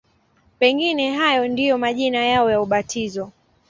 Pengine 0.59 1.13
hayo 1.15 1.47
ndiyo 1.47 1.77
majina 1.77 2.25
yao 2.25 2.49
ya 2.51 2.61
ubatizo. 2.61 3.31